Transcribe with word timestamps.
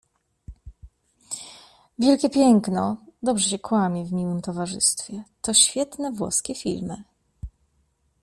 Wielkie 1.99 2.29
Piękno, 2.29 2.97
Dobrze 3.23 3.49
się 3.49 3.59
kłamie 3.59 4.05
w 4.05 4.13
miłym 4.13 4.41
towarzystwie 4.41 5.23
to 5.41 5.53
świetne 5.53 6.11
włoskie 6.11 6.55
filmy. 6.55 7.03